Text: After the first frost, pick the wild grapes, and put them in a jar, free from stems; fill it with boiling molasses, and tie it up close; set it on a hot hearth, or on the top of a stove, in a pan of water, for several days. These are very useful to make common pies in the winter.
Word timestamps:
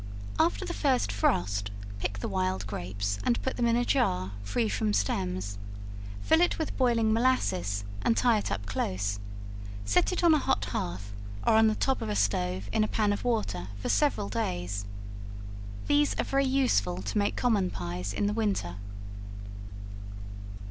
After 0.39 0.65
the 0.65 0.73
first 0.73 1.11
frost, 1.11 1.69
pick 1.99 2.17
the 2.17 2.27
wild 2.27 2.65
grapes, 2.65 3.19
and 3.23 3.39
put 3.43 3.55
them 3.55 3.67
in 3.67 3.75
a 3.75 3.85
jar, 3.85 4.31
free 4.41 4.67
from 4.67 4.93
stems; 4.93 5.59
fill 6.23 6.41
it 6.41 6.57
with 6.57 6.75
boiling 6.75 7.13
molasses, 7.13 7.83
and 8.01 8.17
tie 8.17 8.39
it 8.39 8.49
up 8.51 8.65
close; 8.65 9.19
set 9.85 10.11
it 10.11 10.23
on 10.23 10.33
a 10.33 10.39
hot 10.39 10.65
hearth, 10.65 11.13
or 11.45 11.53
on 11.53 11.67
the 11.67 11.75
top 11.75 12.01
of 12.01 12.09
a 12.09 12.15
stove, 12.15 12.67
in 12.73 12.83
a 12.83 12.87
pan 12.87 13.13
of 13.13 13.23
water, 13.23 13.67
for 13.77 13.89
several 13.89 14.27
days. 14.27 14.85
These 15.85 16.15
are 16.19 16.23
very 16.23 16.45
useful 16.47 17.03
to 17.03 17.17
make 17.19 17.35
common 17.35 17.69
pies 17.69 18.11
in 18.11 18.25
the 18.25 18.33
winter. 18.33 18.77